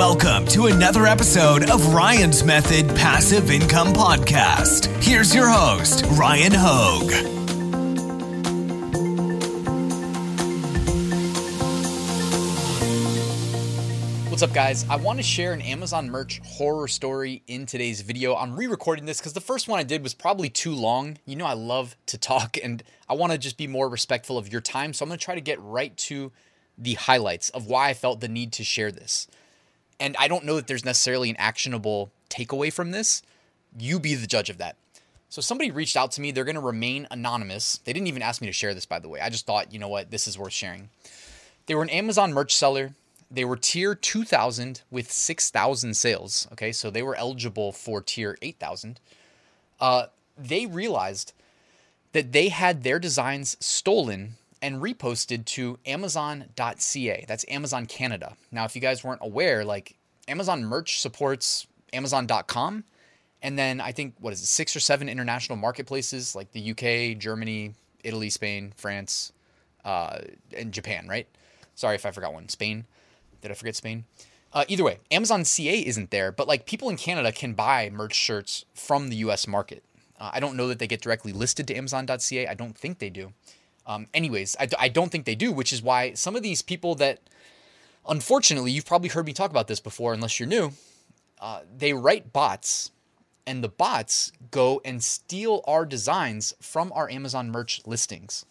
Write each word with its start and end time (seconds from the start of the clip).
Welcome 0.00 0.46
to 0.46 0.64
another 0.64 1.04
episode 1.04 1.68
of 1.68 1.92
Ryan's 1.92 2.42
Method 2.42 2.88
Passive 2.96 3.50
Income 3.50 3.88
Podcast. 3.88 4.86
Here's 5.04 5.34
your 5.34 5.46
host, 5.46 6.06
Ryan 6.12 6.52
Hogue. 6.54 7.10
What's 14.30 14.42
up, 14.42 14.54
guys? 14.54 14.86
I 14.88 14.96
want 14.96 15.18
to 15.18 15.22
share 15.22 15.52
an 15.52 15.60
Amazon 15.60 16.08
merch 16.08 16.40
horror 16.46 16.88
story 16.88 17.42
in 17.46 17.66
today's 17.66 18.00
video. 18.00 18.34
I'm 18.34 18.56
re 18.56 18.68
recording 18.68 19.04
this 19.04 19.18
because 19.18 19.34
the 19.34 19.42
first 19.42 19.68
one 19.68 19.78
I 19.78 19.82
did 19.82 20.02
was 20.02 20.14
probably 20.14 20.48
too 20.48 20.74
long. 20.74 21.18
You 21.26 21.36
know, 21.36 21.44
I 21.44 21.52
love 21.52 21.94
to 22.06 22.16
talk 22.16 22.56
and 22.64 22.82
I 23.06 23.12
want 23.12 23.32
to 23.32 23.38
just 23.38 23.58
be 23.58 23.66
more 23.66 23.90
respectful 23.90 24.38
of 24.38 24.50
your 24.50 24.62
time. 24.62 24.94
So 24.94 25.04
I'm 25.04 25.10
going 25.10 25.18
to 25.18 25.24
try 25.24 25.34
to 25.34 25.42
get 25.42 25.60
right 25.60 25.94
to 25.98 26.32
the 26.78 26.94
highlights 26.94 27.50
of 27.50 27.66
why 27.66 27.90
I 27.90 27.92
felt 27.92 28.20
the 28.20 28.28
need 28.28 28.54
to 28.54 28.64
share 28.64 28.90
this. 28.90 29.26
And 30.00 30.16
I 30.18 30.26
don't 30.28 30.44
know 30.44 30.56
that 30.56 30.66
there's 30.66 30.84
necessarily 30.84 31.30
an 31.30 31.36
actionable 31.38 32.10
takeaway 32.30 32.72
from 32.72 32.90
this. 32.90 33.22
You 33.78 34.00
be 34.00 34.14
the 34.14 34.26
judge 34.26 34.50
of 34.50 34.58
that. 34.58 34.76
So 35.28 35.40
somebody 35.40 35.70
reached 35.70 35.96
out 35.96 36.10
to 36.12 36.20
me. 36.20 36.32
They're 36.32 36.44
going 36.44 36.56
to 36.56 36.60
remain 36.60 37.06
anonymous. 37.10 37.78
They 37.84 37.92
didn't 37.92 38.08
even 38.08 38.22
ask 38.22 38.40
me 38.40 38.48
to 38.48 38.52
share 38.52 38.74
this, 38.74 38.86
by 38.86 38.98
the 38.98 39.08
way. 39.08 39.20
I 39.20 39.28
just 39.28 39.46
thought, 39.46 39.72
you 39.72 39.78
know 39.78 39.88
what, 39.88 40.10
this 40.10 40.26
is 40.26 40.36
worth 40.36 40.52
sharing. 40.52 40.88
They 41.66 41.74
were 41.76 41.82
an 41.82 41.90
Amazon 41.90 42.32
merch 42.32 42.56
seller. 42.56 42.94
They 43.30 43.44
were 43.44 43.56
tier 43.56 43.94
2000 43.94 44.82
with 44.90 45.12
6,000 45.12 45.94
sales. 45.94 46.48
Okay, 46.52 46.72
so 46.72 46.90
they 46.90 47.02
were 47.02 47.14
eligible 47.14 47.70
for 47.70 48.02
tier 48.02 48.36
8,000. 48.42 48.98
Uh, 49.78 50.06
they 50.36 50.66
realized 50.66 51.32
that 52.12 52.32
they 52.32 52.48
had 52.48 52.82
their 52.82 52.98
designs 52.98 53.56
stolen 53.60 54.34
and 54.62 54.82
reposted 54.82 55.44
to 55.46 55.78
amazon.ca. 55.86 57.24
That's 57.26 57.44
Amazon 57.48 57.86
Canada. 57.86 58.36
Now, 58.52 58.64
if 58.64 58.74
you 58.74 58.82
guys 58.82 59.02
weren't 59.02 59.22
aware, 59.22 59.64
like 59.64 59.96
Amazon 60.28 60.64
merch 60.64 61.00
supports 61.00 61.66
amazon.com 61.92 62.84
and 63.42 63.58
then 63.58 63.80
I 63.80 63.92
think 63.92 64.14
what 64.20 64.32
is 64.32 64.42
it, 64.42 64.46
six 64.46 64.76
or 64.76 64.80
seven 64.80 65.08
international 65.08 65.56
marketplaces 65.56 66.34
like 66.34 66.52
the 66.52 66.70
UK, 66.72 67.18
Germany, 67.18 67.74
Italy, 68.04 68.30
Spain, 68.30 68.72
France, 68.76 69.32
uh, 69.84 70.18
and 70.56 70.72
Japan, 70.72 71.08
right? 71.08 71.26
Sorry 71.74 71.94
if 71.94 72.04
I 72.04 72.10
forgot 72.10 72.34
one. 72.34 72.48
Spain. 72.48 72.84
Did 73.40 73.50
I 73.50 73.54
forget 73.54 73.76
Spain? 73.76 74.04
Uh, 74.52 74.64
either 74.68 74.84
way, 74.84 74.98
Amazon 75.10 75.44
CA 75.44 75.78
isn't 75.78 76.10
there, 76.10 76.32
but 76.32 76.48
like 76.48 76.66
people 76.66 76.90
in 76.90 76.96
Canada 76.96 77.32
can 77.32 77.54
buy 77.54 77.88
merch 77.90 78.14
shirts 78.14 78.64
from 78.74 79.08
the 79.08 79.16
US 79.16 79.46
market. 79.46 79.82
Uh, 80.18 80.30
I 80.34 80.40
don't 80.40 80.56
know 80.56 80.68
that 80.68 80.78
they 80.78 80.86
get 80.86 81.00
directly 81.00 81.32
listed 81.32 81.66
to 81.68 81.74
Amazon.ca. 81.74 82.46
I 82.46 82.54
don't 82.54 82.76
think 82.76 82.98
they 82.98 83.08
do. 83.08 83.32
Um, 83.86 84.06
anyways, 84.14 84.56
I, 84.58 84.68
I 84.78 84.88
don't 84.88 85.10
think 85.10 85.24
they 85.24 85.34
do, 85.34 85.52
which 85.52 85.72
is 85.72 85.82
why 85.82 86.12
some 86.14 86.36
of 86.36 86.42
these 86.42 86.62
people 86.62 86.94
that, 86.96 87.20
unfortunately, 88.08 88.70
you've 88.70 88.86
probably 88.86 89.08
heard 89.08 89.26
me 89.26 89.32
talk 89.32 89.50
about 89.50 89.68
this 89.68 89.80
before, 89.80 90.12
unless 90.12 90.38
you're 90.38 90.48
new, 90.48 90.72
uh, 91.40 91.60
they 91.76 91.92
write 91.92 92.32
bots, 92.32 92.90
and 93.46 93.64
the 93.64 93.68
bots 93.68 94.30
go 94.50 94.80
and 94.84 95.02
steal 95.02 95.64
our 95.66 95.86
designs 95.86 96.54
from 96.60 96.92
our 96.92 97.10
Amazon 97.10 97.50
merch 97.50 97.80
listings. 97.86 98.44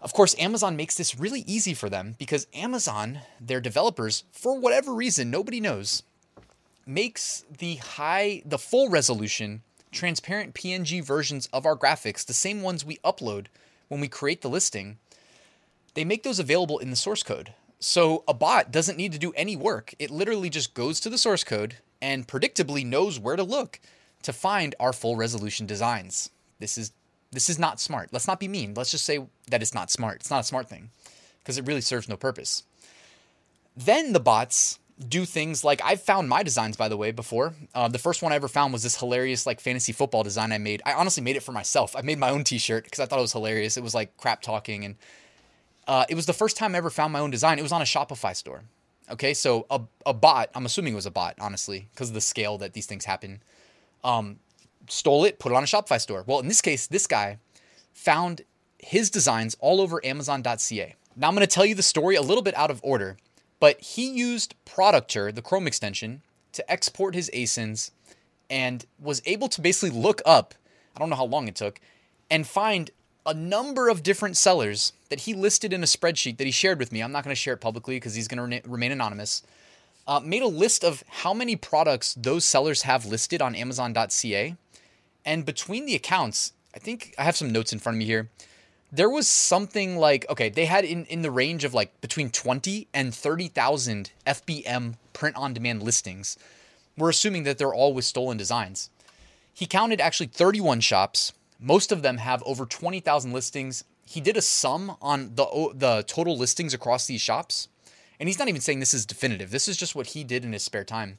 Of 0.00 0.12
course, 0.12 0.34
Amazon 0.38 0.76
makes 0.76 0.96
this 0.96 1.18
really 1.18 1.44
easy 1.46 1.72
for 1.72 1.88
them 1.88 2.14
because 2.18 2.46
Amazon, 2.52 3.20
their 3.40 3.60
developers, 3.60 4.24
for 4.32 4.58
whatever 4.58 4.92
reason, 4.92 5.30
nobody 5.30 5.60
knows, 5.60 6.02
makes 6.86 7.44
the 7.58 7.76
high, 7.76 8.42
the 8.44 8.58
full 8.58 8.90
resolution, 8.90 9.62
transparent 9.92 10.54
PNG 10.54 11.02
versions 11.02 11.48
of 11.52 11.64
our 11.64 11.76
graphics, 11.76 12.24
the 12.24 12.34
same 12.34 12.60
ones 12.60 12.84
we 12.84 12.98
upload 12.98 13.46
when 13.88 14.00
we 14.00 14.08
create 14.08 14.42
the 14.42 14.50
listing, 14.50 14.98
they 15.94 16.04
make 16.04 16.22
those 16.22 16.38
available 16.38 16.78
in 16.78 16.90
the 16.90 16.96
source 16.96 17.22
code. 17.22 17.52
So 17.78 18.24
a 18.26 18.34
bot 18.34 18.70
doesn't 18.70 18.96
need 18.96 19.12
to 19.12 19.18
do 19.18 19.32
any 19.36 19.56
work. 19.56 19.94
It 19.98 20.10
literally 20.10 20.50
just 20.50 20.74
goes 20.74 21.00
to 21.00 21.10
the 21.10 21.18
source 21.18 21.44
code 21.44 21.76
and 22.00 22.26
predictably 22.26 22.84
knows 22.84 23.18
where 23.18 23.36
to 23.36 23.42
look 23.42 23.80
to 24.22 24.32
find 24.32 24.74
our 24.80 24.92
full 24.92 25.16
resolution 25.16 25.66
designs. 25.66 26.30
This 26.58 26.78
is 26.78 26.92
this 27.30 27.50
is 27.50 27.58
not 27.58 27.80
smart. 27.80 28.10
Let's 28.12 28.28
not 28.28 28.38
be 28.38 28.46
mean. 28.46 28.74
Let's 28.74 28.92
just 28.92 29.04
say 29.04 29.26
that 29.48 29.60
it's 29.60 29.74
not 29.74 29.90
smart. 29.90 30.16
It's 30.20 30.30
not 30.30 30.40
a 30.40 30.44
smart 30.44 30.68
thing 30.68 30.90
because 31.40 31.58
it 31.58 31.66
really 31.66 31.80
serves 31.80 32.08
no 32.08 32.16
purpose. 32.16 32.62
Then 33.76 34.12
the 34.12 34.20
bots 34.20 34.78
do 35.08 35.24
things 35.24 35.64
like 35.64 35.80
I've 35.84 36.00
found 36.00 36.28
my 36.28 36.42
designs 36.42 36.76
by 36.76 36.88
the 36.88 36.96
way 36.96 37.10
before. 37.10 37.54
Uh, 37.74 37.88
the 37.88 37.98
first 37.98 38.22
one 38.22 38.32
I 38.32 38.36
ever 38.36 38.48
found 38.48 38.72
was 38.72 38.82
this 38.82 38.98
hilarious 38.98 39.46
like 39.46 39.60
fantasy 39.60 39.92
football 39.92 40.22
design 40.22 40.52
I 40.52 40.58
made. 40.58 40.82
I 40.86 40.92
honestly 40.92 41.22
made 41.22 41.36
it 41.36 41.42
for 41.42 41.52
myself. 41.52 41.96
I 41.96 42.02
made 42.02 42.18
my 42.18 42.30
own 42.30 42.44
T-shirt 42.44 42.84
because 42.84 43.00
I 43.00 43.06
thought 43.06 43.18
it 43.18 43.22
was 43.22 43.32
hilarious. 43.32 43.76
It 43.76 43.82
was 43.82 43.94
like 43.94 44.16
crap 44.16 44.42
talking, 44.42 44.84
and 44.84 44.94
uh, 45.88 46.04
it 46.08 46.14
was 46.14 46.26
the 46.26 46.32
first 46.32 46.56
time 46.56 46.74
I 46.74 46.78
ever 46.78 46.90
found 46.90 47.12
my 47.12 47.20
own 47.20 47.30
design. 47.30 47.58
It 47.58 47.62
was 47.62 47.72
on 47.72 47.82
a 47.82 47.86
Shopify 47.86 48.36
store. 48.36 48.62
Okay, 49.10 49.34
so 49.34 49.66
a 49.68 49.80
a 50.06 50.14
bot. 50.14 50.50
I'm 50.54 50.64
assuming 50.64 50.92
it 50.92 50.96
was 50.96 51.06
a 51.06 51.10
bot, 51.10 51.34
honestly, 51.40 51.88
because 51.92 52.08
of 52.08 52.14
the 52.14 52.20
scale 52.20 52.56
that 52.58 52.72
these 52.72 52.86
things 52.86 53.04
happen. 53.04 53.42
Um, 54.04 54.38
stole 54.88 55.24
it, 55.24 55.38
put 55.38 55.50
it 55.50 55.56
on 55.56 55.64
a 55.64 55.66
Shopify 55.66 56.00
store. 56.00 56.24
Well, 56.26 56.38
in 56.38 56.48
this 56.48 56.60
case, 56.60 56.86
this 56.86 57.06
guy 57.06 57.38
found 57.92 58.42
his 58.78 59.10
designs 59.10 59.56
all 59.60 59.80
over 59.80 60.04
Amazon.ca. 60.04 60.94
Now 61.16 61.28
I'm 61.28 61.34
going 61.34 61.46
to 61.46 61.52
tell 61.52 61.64
you 61.64 61.74
the 61.74 61.82
story 61.82 62.16
a 62.16 62.22
little 62.22 62.42
bit 62.42 62.56
out 62.56 62.70
of 62.70 62.80
order 62.82 63.16
but 63.64 63.80
he 63.80 64.10
used 64.10 64.54
Productor, 64.66 65.34
the 65.34 65.40
Chrome 65.40 65.66
extension, 65.66 66.20
to 66.52 66.70
export 66.70 67.14
his 67.14 67.30
ASINs 67.32 67.92
and 68.50 68.84
was 69.00 69.22
able 69.24 69.48
to 69.48 69.62
basically 69.62 69.98
look 69.98 70.20
up, 70.26 70.54
I 70.94 70.98
don't 70.98 71.08
know 71.08 71.16
how 71.16 71.24
long 71.24 71.48
it 71.48 71.54
took, 71.56 71.80
and 72.30 72.46
find 72.46 72.90
a 73.24 73.32
number 73.32 73.88
of 73.88 74.02
different 74.02 74.36
sellers 74.36 74.92
that 75.08 75.20
he 75.20 75.32
listed 75.32 75.72
in 75.72 75.82
a 75.82 75.86
spreadsheet 75.86 76.36
that 76.36 76.44
he 76.44 76.50
shared 76.50 76.78
with 76.78 76.92
me. 76.92 77.00
I'm 77.00 77.10
not 77.10 77.24
going 77.24 77.34
to 77.34 77.40
share 77.40 77.54
it 77.54 77.62
publicly 77.62 77.96
because 77.96 78.14
he's 78.14 78.28
going 78.28 78.50
to 78.50 78.68
remain 78.68 78.92
anonymous. 78.92 79.42
Uh, 80.06 80.20
made 80.20 80.42
a 80.42 80.46
list 80.46 80.84
of 80.84 81.02
how 81.08 81.32
many 81.32 81.56
products 81.56 82.12
those 82.18 82.44
sellers 82.44 82.82
have 82.82 83.06
listed 83.06 83.40
on 83.40 83.54
Amazon.ca. 83.54 84.56
And 85.24 85.46
between 85.46 85.86
the 85.86 85.94
accounts, 85.94 86.52
I 86.74 86.80
think 86.80 87.14
I 87.18 87.22
have 87.22 87.34
some 87.34 87.50
notes 87.50 87.72
in 87.72 87.78
front 87.78 87.96
of 87.96 88.00
me 88.00 88.04
here 88.04 88.28
there 88.94 89.10
was 89.10 89.26
something 89.26 89.96
like 89.96 90.24
okay, 90.30 90.48
they 90.48 90.66
had 90.66 90.84
in 90.84 91.04
in 91.06 91.22
the 91.22 91.30
range 91.30 91.64
of 91.64 91.74
like 91.74 92.00
between 92.00 92.30
20 92.30 92.86
and 92.94 93.12
30,000 93.12 94.12
FBM 94.26 94.94
print 95.12 95.36
on 95.36 95.52
demand 95.52 95.82
listings. 95.82 96.38
We're 96.96 97.10
assuming 97.10 97.42
that 97.42 97.58
they're 97.58 97.74
all 97.74 97.92
with 97.92 98.04
stolen 98.04 98.36
designs. 98.36 98.90
He 99.52 99.66
counted 99.66 100.00
actually 100.00 100.28
31 100.28 100.80
shops. 100.80 101.32
Most 101.58 101.90
of 101.90 102.02
them 102.02 102.18
have 102.18 102.42
over 102.46 102.66
20,000 102.66 103.32
listings. 103.32 103.84
He 104.06 104.20
did 104.20 104.36
a 104.36 104.42
sum 104.42 104.96
on 105.02 105.34
the 105.34 105.72
the 105.74 106.04
total 106.06 106.38
listings 106.38 106.72
across 106.72 107.06
these 107.06 107.20
shops. 107.20 107.68
And 108.20 108.28
he's 108.28 108.38
not 108.38 108.48
even 108.48 108.60
saying 108.60 108.78
this 108.78 108.94
is 108.94 109.04
definitive. 109.04 109.50
This 109.50 109.66
is 109.66 109.76
just 109.76 109.96
what 109.96 110.08
he 110.08 110.22
did 110.22 110.44
in 110.44 110.52
his 110.52 110.62
spare 110.62 110.84
time. 110.84 111.18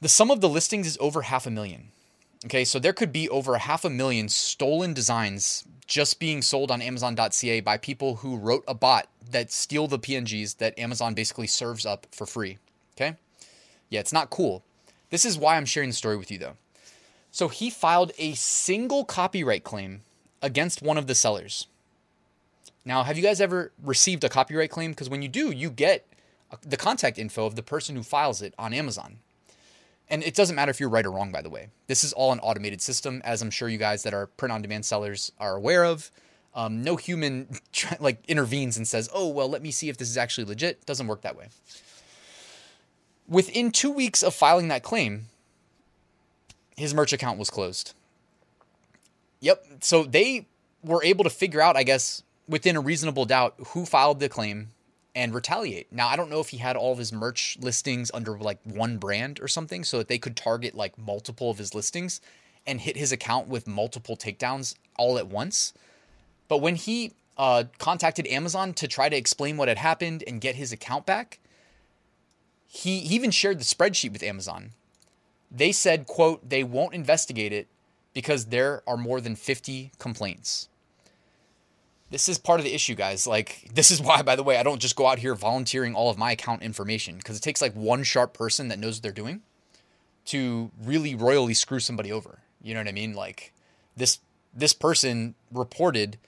The 0.00 0.08
sum 0.08 0.30
of 0.30 0.40
the 0.40 0.48
listings 0.48 0.86
is 0.86 0.96
over 1.00 1.22
half 1.22 1.46
a 1.46 1.50
million. 1.50 1.88
Okay, 2.44 2.64
so 2.64 2.78
there 2.78 2.92
could 2.92 3.12
be 3.12 3.28
over 3.28 3.54
a 3.54 3.58
half 3.58 3.84
a 3.84 3.90
million 3.90 4.28
stolen 4.28 4.92
designs 4.92 5.64
just 5.86 6.18
being 6.18 6.42
sold 6.42 6.70
on 6.70 6.82
Amazon.ca 6.82 7.60
by 7.60 7.76
people 7.76 8.16
who 8.16 8.36
wrote 8.36 8.64
a 8.66 8.74
bot 8.74 9.08
that 9.30 9.52
steal 9.52 9.86
the 9.86 9.98
PNGs 9.98 10.58
that 10.58 10.78
Amazon 10.78 11.14
basically 11.14 11.46
serves 11.46 11.84
up 11.84 12.06
for 12.12 12.26
free. 12.26 12.58
Okay? 12.96 13.16
Yeah, 13.90 14.00
it's 14.00 14.12
not 14.12 14.30
cool. 14.30 14.62
This 15.10 15.24
is 15.24 15.38
why 15.38 15.56
I'm 15.56 15.66
sharing 15.66 15.90
the 15.90 15.94
story 15.94 16.16
with 16.16 16.30
you 16.30 16.38
though. 16.38 16.56
So 17.30 17.48
he 17.48 17.68
filed 17.68 18.12
a 18.18 18.34
single 18.34 19.04
copyright 19.04 19.64
claim 19.64 20.02
against 20.40 20.82
one 20.82 20.98
of 20.98 21.06
the 21.06 21.14
sellers. 21.14 21.66
Now, 22.84 23.02
have 23.02 23.16
you 23.16 23.22
guys 23.22 23.40
ever 23.40 23.72
received 23.82 24.24
a 24.24 24.28
copyright 24.28 24.70
claim? 24.70 24.90
Because 24.90 25.08
when 25.08 25.22
you 25.22 25.28
do, 25.28 25.50
you 25.50 25.70
get 25.70 26.06
the 26.62 26.76
contact 26.76 27.18
info 27.18 27.46
of 27.46 27.56
the 27.56 27.62
person 27.62 27.96
who 27.96 28.02
files 28.02 28.42
it 28.42 28.54
on 28.58 28.72
Amazon. 28.74 29.18
And 30.08 30.22
it 30.22 30.34
doesn't 30.34 30.54
matter 30.54 30.70
if 30.70 30.80
you're 30.80 30.88
right 30.88 31.06
or 31.06 31.10
wrong, 31.10 31.32
by 31.32 31.40
the 31.40 31.48
way. 31.48 31.68
This 31.86 32.04
is 32.04 32.12
all 32.12 32.32
an 32.32 32.40
automated 32.40 32.82
system, 32.82 33.22
as 33.24 33.40
I'm 33.40 33.50
sure 33.50 33.68
you 33.68 33.78
guys 33.78 34.02
that 34.02 34.12
are 34.12 34.26
print 34.26 34.52
on 34.52 34.62
demand 34.62 34.84
sellers 34.84 35.32
are 35.38 35.56
aware 35.56 35.84
of. 35.84 36.10
Um, 36.54 36.82
no 36.84 36.96
human 36.96 37.48
like 38.00 38.22
intervenes 38.28 38.76
and 38.76 38.86
says, 38.86 39.08
"Oh, 39.12 39.28
well, 39.28 39.48
let 39.48 39.62
me 39.62 39.70
see 39.70 39.88
if 39.88 39.96
this 39.96 40.08
is 40.08 40.16
actually 40.16 40.44
legit." 40.44 40.78
It 40.82 40.86
doesn't 40.86 41.06
work 41.06 41.22
that 41.22 41.36
way. 41.36 41.48
Within 43.26 43.70
two 43.70 43.90
weeks 43.90 44.22
of 44.22 44.34
filing 44.34 44.68
that 44.68 44.82
claim, 44.82 45.26
his 46.76 46.94
merch 46.94 47.12
account 47.12 47.38
was 47.38 47.50
closed. 47.50 47.94
Yep. 49.40 49.64
So 49.80 50.04
they 50.04 50.46
were 50.82 51.02
able 51.02 51.24
to 51.24 51.30
figure 51.30 51.60
out, 51.60 51.76
I 51.76 51.82
guess, 51.82 52.22
within 52.46 52.76
a 52.76 52.80
reasonable 52.80 53.24
doubt, 53.24 53.54
who 53.68 53.86
filed 53.86 54.20
the 54.20 54.28
claim 54.28 54.68
and 55.14 55.34
retaliate. 55.34 55.92
Now, 55.92 56.08
I 56.08 56.16
don't 56.16 56.30
know 56.30 56.40
if 56.40 56.48
he 56.48 56.56
had 56.56 56.76
all 56.76 56.92
of 56.92 56.98
his 56.98 57.12
merch 57.12 57.56
listings 57.60 58.10
under 58.12 58.36
like 58.36 58.58
one 58.64 58.98
brand 58.98 59.40
or 59.40 59.48
something 59.48 59.84
so 59.84 59.98
that 59.98 60.08
they 60.08 60.18
could 60.18 60.36
target 60.36 60.74
like 60.74 60.98
multiple 60.98 61.50
of 61.50 61.58
his 61.58 61.74
listings 61.74 62.20
and 62.66 62.80
hit 62.80 62.96
his 62.96 63.12
account 63.12 63.48
with 63.48 63.66
multiple 63.66 64.16
takedowns 64.16 64.74
all 64.96 65.18
at 65.18 65.28
once. 65.28 65.72
But 66.48 66.58
when 66.58 66.76
he 66.76 67.12
uh, 67.36 67.64
contacted 67.78 68.26
Amazon 68.26 68.74
to 68.74 68.88
try 68.88 69.08
to 69.08 69.16
explain 69.16 69.56
what 69.56 69.68
had 69.68 69.78
happened 69.78 70.24
and 70.26 70.40
get 70.40 70.56
his 70.56 70.72
account 70.72 71.06
back, 71.06 71.38
he, 72.66 73.00
he 73.00 73.14
even 73.14 73.30
shared 73.30 73.60
the 73.60 73.64
spreadsheet 73.64 74.12
with 74.12 74.22
Amazon. 74.22 74.70
They 75.50 75.70
said, 75.70 76.06
quote, 76.06 76.48
they 76.48 76.64
won't 76.64 76.94
investigate 76.94 77.52
it 77.52 77.68
because 78.12 78.46
there 78.46 78.82
are 78.86 78.96
more 78.96 79.20
than 79.20 79.36
50 79.36 79.92
complaints. 79.98 80.68
This 82.10 82.28
is 82.28 82.38
part 82.38 82.60
of 82.60 82.64
the 82.64 82.74
issue, 82.74 82.94
guys. 82.94 83.26
Like, 83.26 83.68
this 83.72 83.90
is 83.90 84.00
why, 84.00 84.22
by 84.22 84.36
the 84.36 84.42
way, 84.42 84.56
I 84.58 84.62
don't 84.62 84.80
just 84.80 84.96
go 84.96 85.06
out 85.06 85.18
here 85.18 85.34
volunteering 85.34 85.94
all 85.94 86.10
of 86.10 86.18
my 86.18 86.32
account 86.32 86.62
information 86.62 87.16
because 87.16 87.36
it 87.36 87.42
takes 87.42 87.62
like 87.62 87.74
one 87.74 88.02
sharp 88.02 88.34
person 88.34 88.68
that 88.68 88.78
knows 88.78 88.96
what 88.96 89.02
they're 89.02 89.12
doing 89.12 89.42
to 90.26 90.70
really 90.82 91.14
royally 91.14 91.54
screw 91.54 91.80
somebody 91.80 92.12
over. 92.12 92.40
You 92.62 92.74
know 92.74 92.80
what 92.80 92.88
I 92.88 92.92
mean? 92.92 93.14
Like, 93.14 93.52
this 93.96 94.18
this 94.56 94.72
person 94.72 95.34
reported 95.52 96.18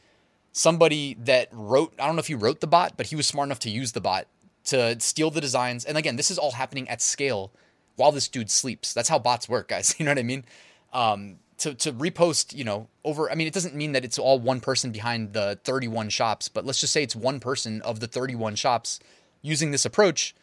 somebody 0.53 1.15
that 1.21 1.49
wrote. 1.53 1.95
I 1.99 2.07
don't 2.07 2.17
know 2.17 2.21
if 2.21 2.27
he 2.27 2.35
wrote 2.35 2.61
the 2.61 2.67
bot, 2.67 2.97
but 2.97 3.07
he 3.07 3.17
was 3.17 3.27
smart 3.27 3.47
enough 3.47 3.61
to 3.61 3.71
use 3.71 3.93
the 3.93 4.01
bot 4.01 4.27
to 4.67 4.99
steal 5.01 5.31
the 5.31 5.41
designs. 5.41 5.85
And 5.85 5.97
again, 5.97 6.17
this 6.17 6.31
is 6.31 6.39
all 6.39 6.53
happening 6.53 6.89
at 6.89 7.01
scale 7.01 7.53
while 7.97 8.13
this 8.13 8.29
dude 8.29 8.51
sleeps. 8.51 8.93
That's 8.93 9.09
how 9.09 9.19
bots 9.19 9.49
work, 9.49 9.69
guys. 9.69 9.95
You 9.99 10.05
know 10.05 10.11
what 10.11 10.19
I 10.19 10.23
mean? 10.23 10.45
Um, 10.93 11.37
to 11.59 11.75
to 11.75 11.93
repost, 11.93 12.55
you 12.55 12.65
know, 12.65 12.89
over. 13.05 13.31
I 13.31 13.35
mean, 13.35 13.47
it 13.47 13.55
doesn't 13.55 13.75
mean 13.75 13.93
that 13.93 14.05
it's 14.05 14.19
all 14.19 14.39
one 14.39 14.61
person 14.61 14.93
behind 14.93 15.33
the 15.33 15.59
31 15.65 16.11
shops, 16.11 16.49
but 16.49 16.65
let's 16.65 16.81
just 16.81 16.93
say 16.93 17.03
it's 17.03 17.17
one 17.17 17.41
person 17.41 17.83
of 17.83 18.01
the 18.01 18.07
31 18.07 18.57
shops 18.57 19.01
using 19.43 19.71
this 19.71 19.85
approach. 19.85 20.35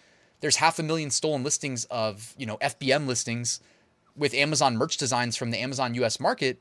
There's 0.41 0.57
half 0.57 0.79
a 0.79 0.83
million 0.83 1.09
stolen 1.09 1.43
listings 1.43 1.85
of 1.85 2.33
you 2.37 2.45
know 2.45 2.57
FBM 2.57 3.07
listings 3.07 3.59
with 4.15 4.33
Amazon 4.33 4.77
merch 4.77 4.97
designs 4.97 5.35
from 5.35 5.51
the 5.51 5.59
Amazon 5.59 5.93
US 5.95 6.19
market, 6.19 6.59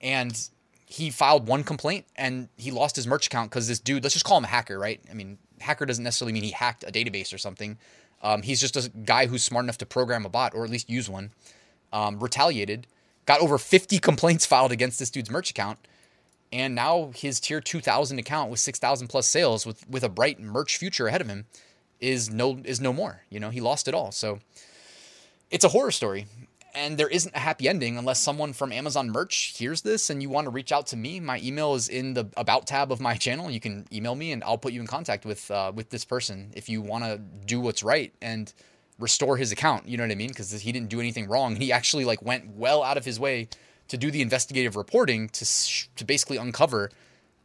and 0.00 0.48
he 0.86 1.10
filed 1.10 1.48
one 1.48 1.64
complaint 1.64 2.06
and 2.14 2.48
he 2.56 2.70
lost 2.70 2.94
his 2.94 3.06
merch 3.06 3.26
account 3.26 3.50
because 3.50 3.66
this 3.66 3.80
dude, 3.80 4.02
let's 4.02 4.14
just 4.14 4.24
call 4.24 4.38
him 4.38 4.44
a 4.44 4.48
hacker, 4.48 4.78
right? 4.78 5.00
I 5.10 5.14
mean, 5.14 5.38
hacker 5.60 5.86
doesn't 5.86 6.04
necessarily 6.04 6.32
mean 6.32 6.42
he 6.42 6.50
hacked 6.50 6.84
a 6.84 6.92
database 6.92 7.32
or 7.32 7.38
something. 7.38 7.78
Um, 8.22 8.42
he's 8.42 8.60
just 8.60 8.76
a 8.76 8.88
guy 8.90 9.26
who's 9.26 9.42
smart 9.42 9.64
enough 9.64 9.78
to 9.78 9.86
program 9.86 10.24
a 10.24 10.28
bot 10.28 10.54
or 10.54 10.64
at 10.64 10.70
least 10.70 10.88
use 10.88 11.08
one. 11.08 11.30
Um, 11.92 12.20
retaliated 12.20 12.86
got 13.26 13.40
over 13.40 13.58
50 13.58 13.98
complaints 13.98 14.46
filed 14.46 14.72
against 14.72 14.98
this 14.98 15.10
dude's 15.10 15.30
merch 15.30 15.50
account. 15.50 15.78
And 16.52 16.74
now 16.74 17.10
his 17.16 17.40
tier 17.40 17.60
2000 17.60 18.18
account 18.18 18.50
with 18.50 18.60
6,000 18.60 19.08
plus 19.08 19.26
sales 19.26 19.66
with, 19.66 19.88
with 19.88 20.04
a 20.04 20.08
bright 20.08 20.38
merch 20.38 20.76
future 20.76 21.08
ahead 21.08 21.20
of 21.20 21.28
him 21.28 21.46
is 22.00 22.30
no, 22.30 22.60
is 22.64 22.80
no 22.80 22.92
more. 22.92 23.22
You 23.28 23.40
know, 23.40 23.50
he 23.50 23.60
lost 23.60 23.88
it 23.88 23.94
all. 23.94 24.12
So 24.12 24.38
it's 25.50 25.64
a 25.64 25.68
horror 25.68 25.90
story. 25.90 26.26
And 26.76 26.98
there 26.98 27.08
isn't 27.08 27.34
a 27.34 27.38
happy 27.38 27.68
ending 27.68 27.96
unless 27.96 28.20
someone 28.20 28.52
from 28.52 28.72
Amazon 28.72 29.10
merch 29.10 29.54
hears 29.56 29.82
this 29.82 30.10
and 30.10 30.20
you 30.20 30.28
want 30.28 30.46
to 30.46 30.50
reach 30.50 30.72
out 30.72 30.88
to 30.88 30.96
me. 30.96 31.20
My 31.20 31.40
email 31.42 31.74
is 31.74 31.88
in 31.88 32.14
the 32.14 32.26
about 32.36 32.66
tab 32.66 32.90
of 32.90 33.00
my 33.00 33.14
channel. 33.24 33.50
You 33.50 33.60
can 33.60 33.86
email 33.92 34.14
me 34.14 34.32
and 34.32 34.42
I'll 34.44 34.58
put 34.58 34.72
you 34.72 34.80
in 34.80 34.86
contact 34.86 35.24
with 35.24 35.50
uh, 35.50 35.72
with 35.74 35.90
this 35.90 36.04
person 36.04 36.50
if 36.54 36.68
you 36.68 36.82
want 36.82 37.04
to 37.04 37.18
do 37.18 37.60
what's 37.60 37.82
right. 37.82 38.12
And 38.20 38.52
restore 38.98 39.36
his 39.36 39.52
account. 39.52 39.88
You 39.88 39.96
know 39.96 40.04
what 40.04 40.12
I 40.12 40.16
mean? 40.16 40.28
Because 40.28 40.50
he 40.52 40.72
didn't 40.72 40.88
do 40.88 41.00
anything 41.00 41.28
wrong. 41.28 41.56
He 41.56 41.72
actually 41.72 42.04
like 42.04 42.22
went 42.22 42.56
well 42.56 42.82
out 42.82 42.96
of 42.96 43.04
his 43.04 43.18
way 43.18 43.48
to 43.88 43.96
do 43.96 44.10
the 44.10 44.22
investigative 44.22 44.76
reporting 44.76 45.28
to 45.30 45.44
to 45.96 46.04
basically 46.04 46.36
uncover 46.36 46.90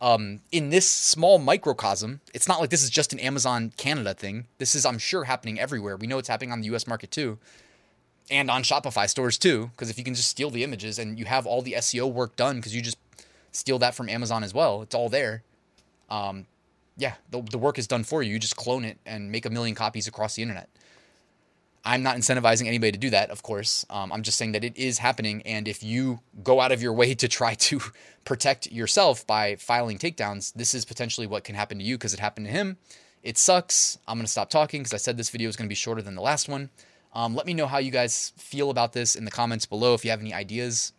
um, 0.02 0.42
in 0.52 0.70
this 0.70 0.90
small 0.90 1.40
microcosm. 1.40 2.22
It's 2.34 2.48
not 2.48 2.60
like 2.60 2.70
this 2.70 2.84
is 2.84 2.90
just 2.90 3.14
an 3.14 3.20
Amazon 3.20 3.74
Canada 3.78 4.14
thing. 4.14 4.48
This 4.58 4.76
is, 4.76 4.86
I'm 4.86 4.98
sure, 4.98 5.26
happening 5.26 5.60
everywhere. 5.60 5.98
We 5.98 6.08
know 6.08 6.18
it's 6.18 6.30
happening 6.30 6.52
on 6.52 6.62
the 6.62 6.68
U.S. 6.68 6.88
market 6.88 7.12
too, 7.12 7.38
and 8.32 8.50
on 8.50 8.64
Shopify 8.64 9.10
stores 9.10 9.38
too. 9.38 9.72
Because 9.76 9.90
if 9.90 9.98
you 9.98 10.04
can 10.04 10.16
just 10.16 10.30
steal 10.30 10.50
the 10.50 10.64
images 10.64 11.00
and 11.00 11.20
you 11.20 11.26
have 11.26 11.46
all 11.46 11.62
the 11.62 11.74
SEO 11.74 12.12
work 12.12 12.36
done, 12.36 12.58
because 12.58 12.76
you 12.76 12.82
just 12.82 12.98
steal 13.52 13.80
that 13.80 13.96
from 13.96 14.10
Amazon 14.10 14.44
as 14.44 14.54
well, 14.54 14.82
it's 14.82 14.96
all 14.96 15.10
there. 15.10 15.44
Um, 16.10 16.46
yeah, 16.98 17.16
the, 17.32 17.42
the 17.42 17.58
work 17.58 17.78
is 17.78 17.88
done 17.88 18.04
for 18.04 18.24
you. 18.24 18.34
You 18.34 18.40
just 18.40 18.56
clone 18.56 18.84
it 18.84 18.98
and 19.06 19.32
make 19.32 19.46
a 19.46 19.50
million 19.50 19.76
copies 19.76 20.08
across 20.08 20.36
the 20.36 20.42
internet. 20.42 20.70
I'm 21.90 22.04
not 22.04 22.18
incentivizing 22.18 22.68
anybody 22.68 22.92
to 22.92 23.00
do 23.00 23.10
that, 23.10 23.32
of 23.32 23.42
course. 23.42 23.84
Um, 23.90 24.12
I'm 24.12 24.22
just 24.22 24.38
saying 24.38 24.52
that 24.52 24.64
it 24.64 24.78
is 24.78 25.00
happening. 25.00 25.42
And 25.42 25.68
if 25.68 25.82
you 25.82 26.20
go 26.44 26.62
out 26.62 26.72
of 26.72 26.84
your 26.84 26.94
way 26.94 27.16
to 27.16 27.28
try 27.28 27.56
to 27.56 27.82
protect 28.26 28.72
yourself 28.72 29.26
by 29.26 29.56
filing 29.56 29.98
takedowns, 29.98 30.54
this 30.54 30.76
is 30.76 30.86
potentially 30.86 31.26
what 31.26 31.44
can 31.44 31.56
happen 31.56 31.80
to 31.80 31.84
you 31.84 31.98
because 31.98 32.14
it 32.14 32.20
happened 32.20 32.46
to 32.46 32.52
him. 32.52 32.78
It 33.24 33.40
sucks. 33.40 33.98
I'm 34.08 34.18
going 34.18 34.26
to 34.28 34.32
stop 34.32 34.52
talking 34.52 34.82
because 34.82 34.94
I 34.94 34.98
said 34.98 35.18
this 35.18 35.32
video 35.32 35.50
is 35.50 35.56
going 35.56 35.66
to 35.66 35.70
be 35.70 35.74
shorter 35.74 36.04
than 36.04 36.14
the 36.14 36.22
last 36.22 36.48
one. 36.48 36.70
Um, 37.16 37.34
let 37.34 37.48
me 37.48 37.56
know 37.56 37.66
how 37.66 37.80
you 37.80 37.90
guys 37.90 38.34
feel 38.38 38.70
about 38.70 38.94
this 38.94 39.16
in 39.16 39.26
the 39.26 39.32
comments 39.32 39.66
below 39.66 39.96
if 39.96 40.06
you 40.06 40.12
have 40.12 40.22
any 40.22 40.32
ideas. 40.32 40.94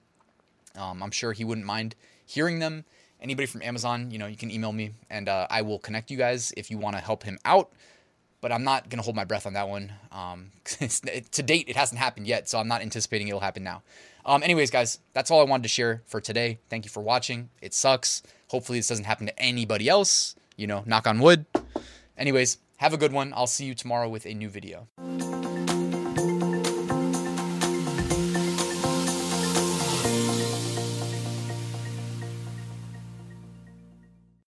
Um, 0.74 1.04
I'm 1.04 1.12
sure 1.12 1.32
he 1.32 1.44
wouldn't 1.44 1.68
mind 1.68 1.94
hearing 2.26 2.58
them. 2.58 2.84
Anybody 3.20 3.46
from 3.46 3.62
Amazon, 3.62 4.10
you 4.10 4.18
know, 4.18 4.26
you 4.26 4.36
can 4.36 4.50
email 4.50 4.72
me 4.72 4.90
and 5.08 5.28
uh, 5.28 5.46
I 5.50 5.62
will 5.62 5.78
connect 5.78 6.10
you 6.10 6.16
guys 6.16 6.52
if 6.56 6.68
you 6.68 6.78
want 6.78 6.96
to 6.96 7.00
help 7.00 7.22
him 7.22 7.38
out 7.44 7.70
but 8.40 8.52
I'm 8.52 8.64
not 8.64 8.88
going 8.88 8.98
to 8.98 9.02
hold 9.04 9.16
my 9.16 9.24
breath 9.24 9.46
on 9.46 9.52
that 9.54 9.68
one. 9.68 9.92
Um, 10.12 10.52
to 10.64 11.42
date, 11.42 11.68
it 11.68 11.76
hasn't 11.76 11.98
happened 11.98 12.26
yet, 12.26 12.48
so 12.48 12.58
I'm 12.58 12.68
not 12.68 12.82
anticipating 12.82 13.28
it'll 13.28 13.40
happen 13.40 13.62
now. 13.62 13.82
Um, 14.24 14.42
anyways, 14.42 14.70
guys, 14.70 14.98
that's 15.12 15.30
all 15.30 15.40
I 15.40 15.44
wanted 15.44 15.64
to 15.64 15.68
share 15.68 16.02
for 16.06 16.20
today. 16.20 16.58
Thank 16.68 16.84
you 16.84 16.90
for 16.90 17.02
watching. 17.02 17.50
It 17.60 17.74
sucks. 17.74 18.22
Hopefully, 18.48 18.78
this 18.78 18.88
doesn't 18.88 19.04
happen 19.06 19.26
to 19.26 19.38
anybody 19.38 19.88
else. 19.88 20.34
You 20.56 20.66
know, 20.66 20.82
knock 20.86 21.06
on 21.06 21.20
wood. 21.20 21.46
Anyways, 22.18 22.58
have 22.76 22.92
a 22.92 22.98
good 22.98 23.12
one. 23.12 23.32
I'll 23.34 23.46
see 23.46 23.64
you 23.64 23.74
tomorrow 23.74 24.08
with 24.08 24.26
a 24.26 24.34
new 24.34 24.48
video. 24.48 24.88